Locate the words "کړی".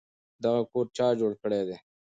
1.41-1.61